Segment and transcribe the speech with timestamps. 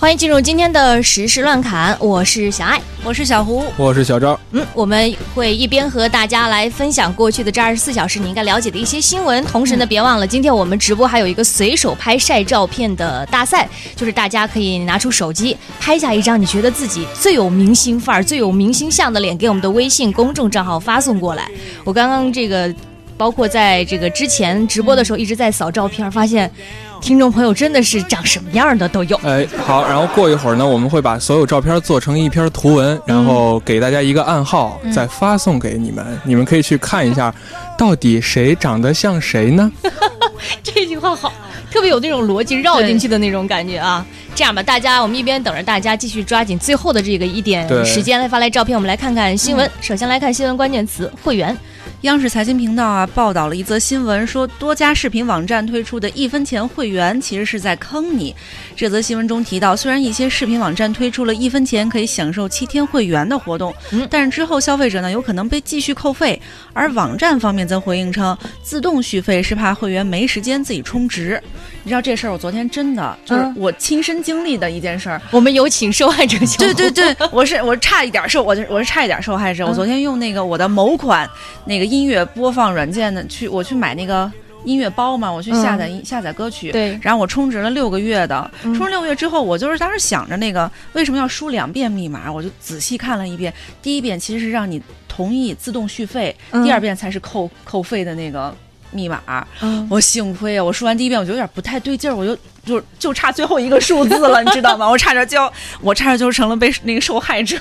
[0.00, 4.40] 欢迎进入今天的时事乱侃，我是小爱，我是小胡，我是小赵。
[4.52, 21.46] 嗯，我们会一边和大家来分享过去的这二十四小时你应该了解的一些新闻，同时呢，别忘了今天我们直播还有一个随手拍晒照片的大赛，就是大家可以拿出手机拍下一张你觉得自己最有明星范儿、最有明星相的脸，给我们的微信公众账号发送过来。
[21.84, 22.74] 我刚刚这个，
[23.18, 26.50] 包括在这个之前直播的时候一直在扫照片，发现。
[27.00, 29.16] 听众朋友真的是长什么样的都有。
[29.24, 36.04] 哎，好，然后过一会儿呢，我们会把所有照片做成一篇图文，然后给大家一个暗号，再发送给你们。
[36.24, 37.34] 你们可以去看一下，
[37.76, 39.70] 到底谁长得像谁呢？
[40.62, 41.32] 这句话好，
[41.70, 44.04] 特别有那种逻辑绕进去的那种感觉啊。
[44.34, 49.68] 这样吧，大家，我们一边等着大家继续抓紧最后的这个一点时间来发来照片，我们来看看新闻。
[49.80, 51.56] 首先来看新闻关键词：会员。
[52.02, 58.34] 央视财经频道啊报道了一则新闻，说多家视频网站推出的一分钱会员其实是在坑你。
[58.74, 63.74] 这则新闻中提到，虽然一些视频网站推出了一分钱可以享受七天会员的活动，
[64.08, 66.40] 但是之后消费者呢有可能被继续扣费。
[66.72, 71.38] 而网站方面则回应称，自动续费是怕会员没时间自己充值。
[71.82, 75.20] 你知道这事儿，我昨天真的就是我亲身经历的一件事儿。
[75.30, 76.38] 我们有请受害者。
[76.56, 79.66] 对对对， 我是我差一点受，我我是差一点受害者。
[79.66, 81.28] 我昨天用那个我的某款
[81.66, 81.89] 那个。
[81.90, 84.30] 音乐播放软件的去，我去买那个
[84.64, 98.54] 音乐包嘛，我去下载下载歌曲，对，然后我充值了六个月的，充六个月之后，我就是当时想着那个为什么要输两遍密码，我就仔细看了一遍，第一遍其实是让你同意自动续费，第二遍才是扣扣费的那个。
[98.92, 99.46] 密码，
[99.88, 100.64] 我幸亏啊！
[100.64, 104.88] 我输完第一遍，我就有点不太对劲儿，我就就就差最后一个数字了，你知道吗？
[104.90, 107.56] 我差点就我差点就成了被那个受害者。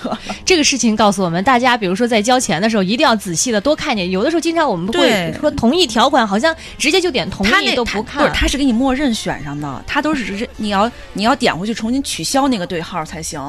[0.46, 4.10] 这个事情告诉我们，大家比如说在交钱的时候，一定要仔细的多看见。
[4.12, 13.40] 有的时候经常我们会说同意条款，好像直接就点同意都不看，不是他是给你默认选上的，他都是你要你要点回去重新取消那个对号才行。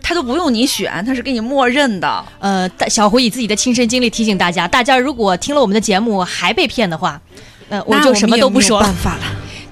[0.00, 2.24] 他都不用你选，他是给你默认的。
[2.38, 7.20] 呃，小胡以自己的亲身经历提醒大家，大家如果听了我们的节目还被骗的话，
[7.68, 9.22] 呃我就什么都不说办法了。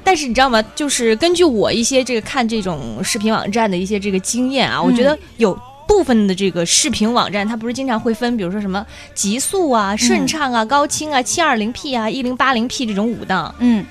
[0.07, 0.63] 但是你知道吗？
[0.77, 5.53] 就是根据我一些这个看这种视频网站的一些这个经验啊，我觉得有
[5.89, 13.53] 部分的这个视频网站，它不是经常会分，比如说什么极速啊、顺畅啊、高清啊、七二零 P 啊、一零八零 P 这种五档。
[13.59, 13.85] 嗯，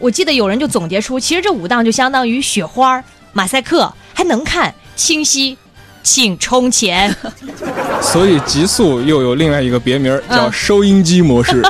[0.00, 3.00] 我记得有人就总结出，其实这五档就相当于雪花、
[3.32, 5.56] 马赛克，还能看清晰。
[6.02, 7.14] 请充钱，
[8.00, 11.62] 所以极速又有另外一个别名叫收音机模式。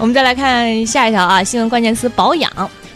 [0.00, 2.50] 我们再来看下一条啊，新闻关键词保养，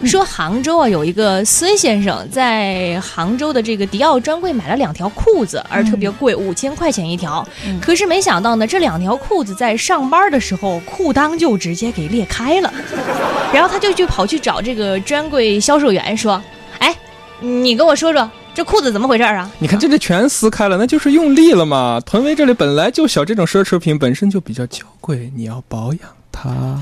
[0.05, 7.47] 说杭州啊有一个孙先生在杭州的这个迪奥专柜买了两条裤子，而特别贵，五千块钱一条。
[7.81, 12.73] 可是没想到呢，这两条裤子在上班的时候裤裆就直接给裂开了，
[13.53, 16.41] 然后他就去跑去找这个专柜销售员说。
[16.79, 16.95] 哎
[17.41, 19.51] 你跟我说说这裤子怎么回事啊？
[19.59, 22.01] 你看这里全撕开了，那就是用力了嘛。
[22.07, 26.01] 臀围这里本来就小，这种奢侈品本身就比较娇贵，你要保养
[26.43, 26.79] 它。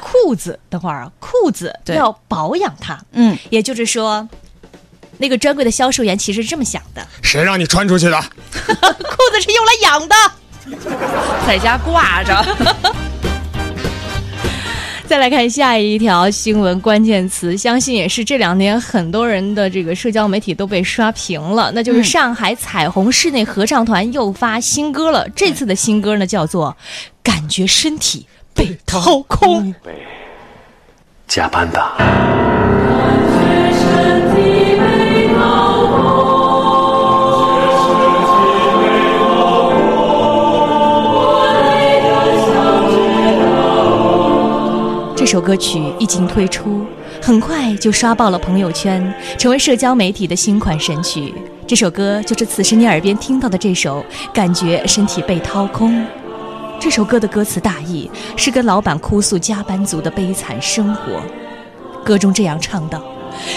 [0.00, 2.98] 裤子，等会儿啊，裤子要保养它。
[3.12, 4.28] 嗯，也就是说，
[5.18, 8.20] 那个专柜的销售员其实是这么想的：谁让你穿出去的？
[8.20, 10.14] 裤子是用来养的，
[11.46, 13.09] 在家挂着。
[15.10, 25.28] 再来看下一条新闻关键词，相信也是这两年很多人的这个社交媒体都被刷屏了，那就是上海彩虹室内合唱团又发新歌了。
[25.30, 26.76] 这次的新歌呢叫做
[27.24, 29.74] 《感觉身体被掏空》。
[31.26, 31.96] 加班吧。
[45.30, 46.84] 首歌曲一经推出，
[47.22, 51.32] 很快就刷爆了朋友圈，成为社交媒体的新款神曲。
[51.68, 54.04] 这首歌就是此时你耳边听到的这首
[54.34, 55.94] 《感觉身体被掏空》。
[56.80, 61.22] 这首歌的歌词大意是跟老板哭诉加班族的悲惨生活。
[62.04, 63.00] 歌中这样唱道：“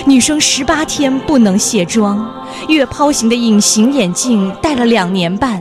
[0.05, 2.31] 女生十八天不能卸妆，
[2.69, 5.59] 月抛型的隐形眼镜戴了两年半。”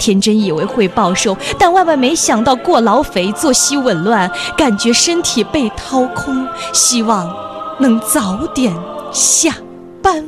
[0.00, 6.44] 天真以为会暴瘦，但万万没想到过劳肥，作息紊乱，感觉身体被掏空。
[6.72, 7.32] 希望
[7.78, 8.74] 能早点
[9.12, 9.54] 下
[10.02, 10.24] 班。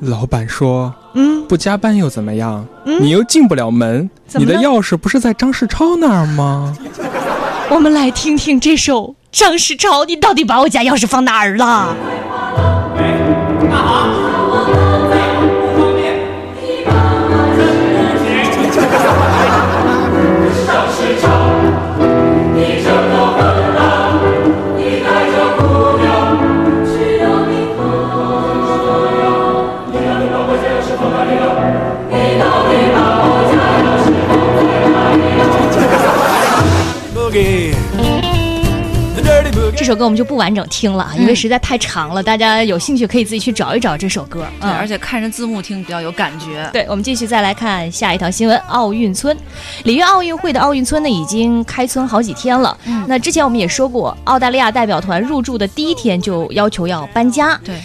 [0.00, 2.66] 老板说：“嗯，不加班又怎么样？
[2.84, 6.76] 你又进不了门，你的钥匙不是在张世超那儿吗？”
[7.70, 11.94] 我们来听听这首张世超，你到底把我家钥匙放哪儿了？
[39.76, 42.22] 这首歌我们就不完整听了啊，因为实在太长了。
[42.22, 44.46] 大家有兴趣可以自己去找一找这首歌。
[44.60, 46.68] 对，而且看着字幕听比较有感觉。
[46.70, 49.34] 对，我们继续再来看下一条新闻：奥运村，
[49.84, 52.76] 里约奥运会的奥运村呢已经开村好几天了。
[52.84, 57.58] 嗯，那之前我们也说过，澳大利亚代表团入住的第一天就要求要搬家。
[57.64, 57.76] 对。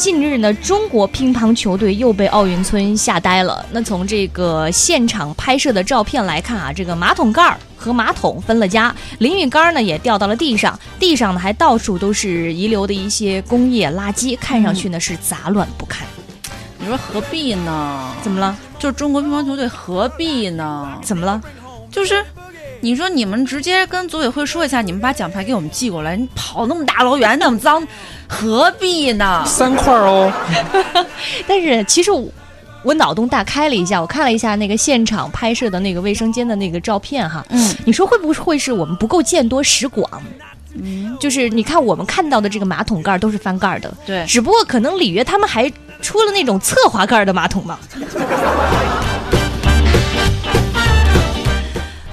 [0.00, 3.62] 近日呢，中国乒乓球队又被奥运村吓呆了。
[3.70, 16.08] 那从这个现场拍摄的照片来看啊，这个马桶盖儿和马桶分了家，淋浴杆呢也掉到了地上，地上呢还到处都是遗留的一些工业垃圾，看上去呢是杂乱不堪。
[16.78, 18.10] 你说何必呢？
[18.22, 18.56] 怎么了？
[18.78, 20.98] 就是中国乒乓球队何必呢？
[21.02, 21.38] 怎么了？
[21.90, 22.24] 就是。
[22.82, 26.16] 你说你们直接跟组委会说一下，你们把奖牌给我们寄过来。
[26.16, 27.86] 你跑那么大老远，那么脏，
[28.26, 29.44] 何必呢？
[29.46, 30.32] 三块哦。
[31.46, 32.26] 但是其实我
[32.82, 37.44] 我脑洞大开了一下，我看了一下那个现场拍摄的那个卫生间的那个照片哈。
[37.50, 37.74] 嗯。
[37.84, 40.08] 你说会不会是我们不够见多识广？
[40.74, 41.14] 嗯。
[41.20, 43.92] 就是你看我们看到的这个马桶盖都是翻盖的。
[44.06, 44.24] 对。
[44.26, 47.78] 只不过可能里约他们还出了那种侧滑盖的马桶嘛。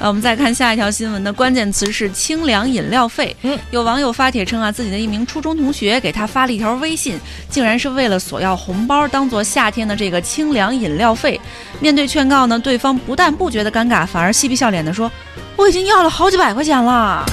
[0.07, 3.35] 呃，我们再看下一条新闻的关键词是清凉饮料费。
[3.41, 7.19] 嗯，有网友发帖称啊，自己的一名初中同学给他发了一条微信，
[7.49, 11.37] 竟然是为了索要红包，当做夏天的这个清凉饮料费。
[11.81, 15.11] 面对劝告呢，对方不但不觉得尴尬，反而嬉皮笑脸的说
[15.57, 17.25] ：“我已经要了好几百块钱了。”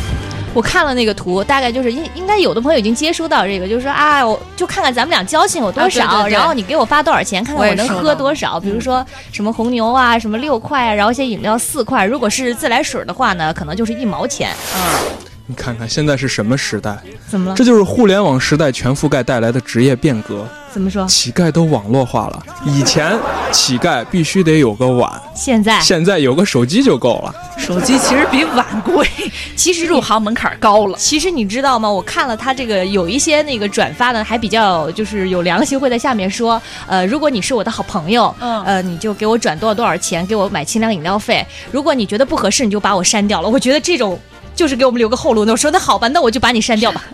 [0.55, 8.61] 我看了那个图，大概就是应应该有的朋友已经接收到这个，就是说啊，我就看看咱们俩交情有多少，然后你给我发多少钱，看看我能喝多少。
[8.61, 12.05] 比如说什么红牛啊，什么六块啊，然后一些饮料四块。
[12.07, 14.51] 如果是自来水的话呢，可能就是一毛钱。
[14.77, 15.34] 嗯。
[15.47, 16.97] 你看看现在是什么时代？
[17.29, 17.55] 怎么了？
[17.55, 20.47] 这就是互联网时代全覆盖带来的职业变革。
[20.73, 21.07] 怎么说？
[21.07, 22.43] 乞丐都网络化了。
[22.65, 23.15] 以前
[23.53, 27.35] 乞丐必须得有个碗，现在现在有个手机就够了。
[27.59, 29.07] 手机其实比碗贵，
[29.55, 30.97] 其实入行门槛高了。
[30.99, 31.91] 其实你知道吗？
[31.91, 41.47] 我看了他这个有一些那个转发的还比较就是有良心，会在下面说，呃，如果你是我的好朋友，嗯，呃，你就给我转多少多少钱，给我买清凉饮料费。
[41.71, 43.49] 如果你觉得不合适，你就把我删掉了。
[43.49, 44.19] 我觉得这种。
[44.55, 45.45] 就是给我们留个后路。
[45.45, 47.05] 那我说那好吧，那我就把你删掉吧。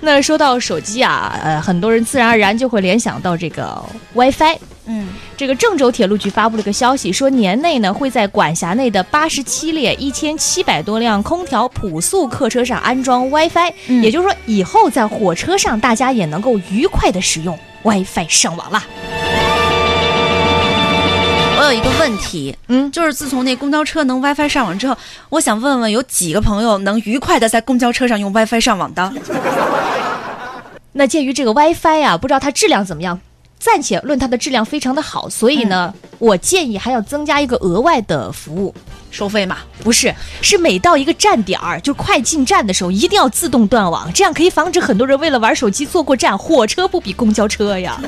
[0.00, 3.82] 那说到手机啊，呃，很多人自然而然就会联想到这个
[4.12, 4.58] WiFi。
[4.86, 13.72] 嗯，这个郑州铁路局发布了个消息，说年内呢会在管辖内的八十七列一千七百多辆空调普速客车上安装 WiFi。
[14.02, 18.84] 也就是说，以后在火车上大家也能够愉快的使用 WiFi 上网了。
[21.64, 24.94] 我有一个问题，嗯，就是自从那公交车能 WiFi 上网之后，
[25.30, 29.10] 我想问问有几个朋友能愉快的在公交车上用 WiFi 上网的？
[30.92, 33.18] 那鉴于这个 WiFi 啊，不知道它质量怎么样，
[33.58, 38.74] 暂且论它的质量非常的好，所以呢，我建议还要增加一个额外的服务，
[39.10, 39.56] 收费嘛？
[39.82, 46.36] 不是，是每到一个站点儿，就快进站的时候，一定要自动断网，这样可以防止很多人为了玩手机坐过站。
[46.36, 47.98] 火车不比公交车呀。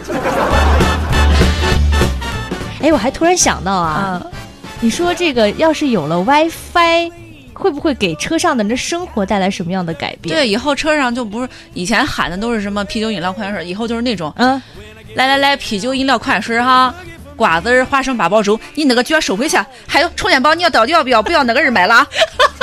[2.82, 4.24] 哎，我还突然想到啊，
[4.80, 7.10] 你说这个要是有了 WiFi，
[7.54, 10.34] 会不会给车上的人的生活带来什么样的改变？
[10.34, 14.60] 对，以后车上就不是以前喊的都是什么啤酒、饮料、矿泉水，以后就是那种，嗯，
[15.14, 16.94] 来来来，啤酒、饮料、矿泉水哈，
[17.34, 19.58] 瓜子、花生、八宝粥，你那个居然收回去。
[19.86, 21.22] 还有充电宝，你要到底要不要？
[21.22, 22.06] 不要那个人买了啊！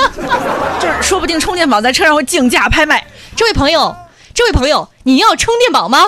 [0.79, 3.03] 就是说不定充电宝在车上会竞价拍卖。
[3.35, 3.95] 这位朋友，
[4.33, 6.05] 这位朋友，你要充电宝吗？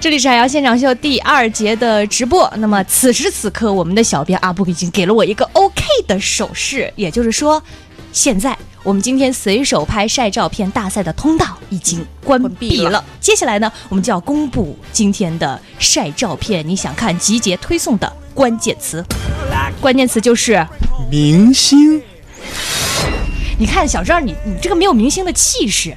[0.00, 2.50] 这里是海洋现场秀第二节的直播。
[2.56, 7.62] 那么此时此刻，我们的小编阿布已经给了我一个 OK 的手势，也就是说，
[8.12, 13.04] 现在我们今天随手拍晒照片大赛的通道已经关闭了。
[13.20, 19.04] 接下来呢，我们就要公布今天的晒照片你想看集结推送的关键词，
[19.82, 20.66] 关键词就是
[21.10, 22.00] 明星。
[23.58, 25.94] 你看，小张，你你这个没有明星的气势。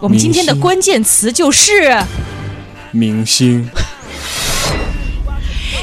[0.00, 1.96] 我们今天的关键词就是
[2.90, 3.68] 明星。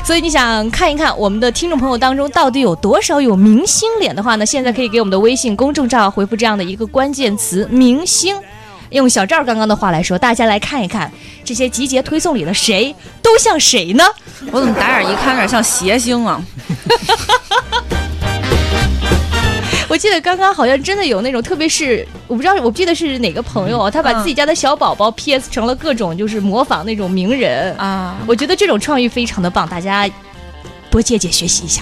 [0.05, 4.46] 所以你想看一看我们的听众朋友当中到底有多少有明星脸的话呢？
[4.46, 8.36] 现在可以给我们的微信公众账号回复这样的一个关键词“明星”。
[8.91, 11.12] 用小赵刚刚的话来说，大家来看一看
[11.43, 14.03] 这些集结推送里的谁都像谁呢？
[14.51, 16.39] 我怎么打眼一看，有点像谐星啊？
[20.22, 28.17] 刚刚好像真的有那种，特别是我不知道，我不记得是哪个朋友，他把自己家的小宝宝 PS 成了各种就是模仿那种名人啊！
[28.27, 30.10] 我觉得这种创意非常的棒，大家
[30.89, 31.82] 多借鉴学习一下。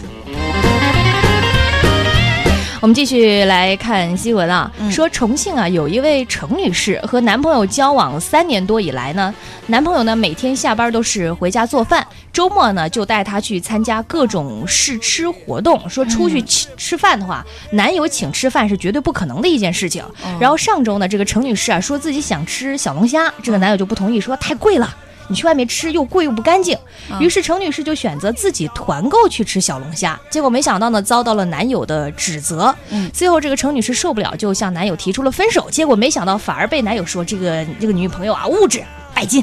[2.81, 9.31] 我们继续来看新闻啊，说重庆啊有一位程女士和男朋友交往三年多以来呢，
[9.67, 15.88] 男朋友呢每天下班都是回家做饭，周末呢就带她去参加各种试吃活动。
[15.88, 20.03] 说出去吃吃饭的话，男友请吃饭是绝对不可能的一件事情。
[20.39, 24.91] 然后上周呢，这个程女士啊说自己想吃小龙虾，这个男友就不同意，说太贵了。
[25.31, 26.77] 你去外面吃又贵又不干净，
[27.19, 32.75] 于是程女士就选择自己团购去吃小龙虾，结果没想到呢，遭到了男友的指责。
[32.89, 38.83] 嗯，最后这个程女士受不了，就向男友提出了分手，结果没想到反而被男友说这个这个女朋友啊物质
[39.15, 39.41] 拜金。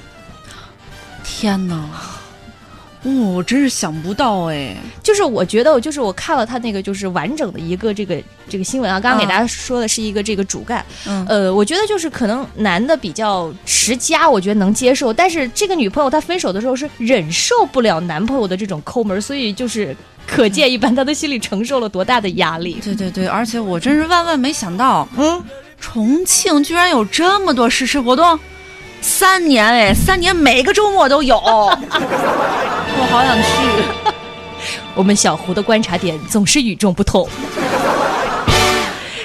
[1.24, 2.17] 天哪！
[3.04, 11.24] 哦，我真是想不到哎，就是我觉得，就是我看了他那个就是完整的一个这个这个新闻啊，刚刚给大家说的是一个这个主干，嗯。
[11.28, 22.80] 呃，我觉得就是可能男的比较持家，我觉得能接受，但是这个女朋友她分手的时候是忍受不了男朋友的这种抠门，所以就是可见一般她的心里承受了多大的压力。
[22.82, 25.40] 对对对，而且我真是万万没想到，嗯，
[25.80, 28.38] 重庆居然有这么多试吃活动。
[29.00, 33.48] 三年哎，三年每个周末都有， 我好想去。
[34.94, 37.28] 我们小胡的观察点总是与众不同。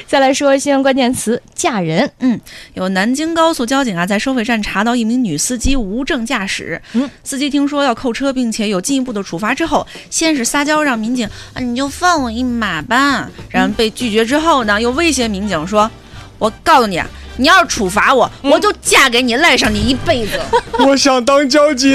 [0.07, 2.07] 再来说新闻关键词：嫁人。
[2.19, 2.39] 嗯，
[2.75, 6.79] 有南京高速交警啊，在收费站查到一名女司机无证驾驶。
[6.93, 13.27] 嗯，司机听说要扣车，并且有进一步的处罚之后，先是撒娇让民警啊，你就放我一马吧。
[13.49, 15.89] 然后被拒绝之后呢，又威胁民警说
[16.37, 17.01] ：“我告诉你。”
[17.35, 20.39] 你要是处罚我，我就嫁给你，赖上你一辈子。
[20.85, 21.91] 我想当交警。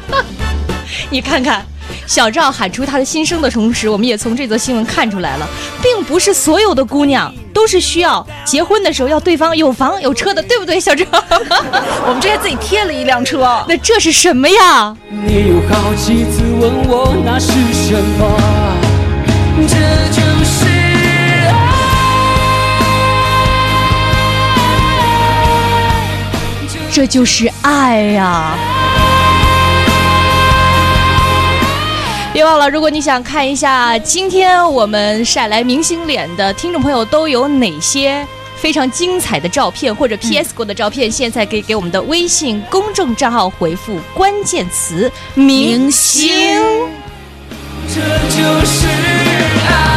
[1.10, 1.62] 你看看，
[2.06, 5.46] 小赵喊出他的心声的同时，我们也从这则新闻看出来了，
[5.82, 11.04] 并不是所有的姑娘都是需要结婚的时候要对方有房有车的，对不对，小赵？
[12.08, 14.96] 我们这还自己贴了一辆车，那这是什么呀？
[15.10, 18.24] 你有好几次问我那是什么？
[19.68, 19.76] 这
[26.92, 28.54] 这就是爱呀。
[32.34, 46.30] 别忘了如果你想看一下今天我们晒来明星脸的听众朋友都有哪些非常精彩的照片或者 ps 过的照片现在可以给我们的微信公众账号回复关键词明星。
[47.88, 48.86] 这就是
[49.66, 49.91] 爱。